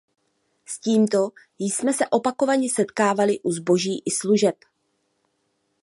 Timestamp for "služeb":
4.11-4.55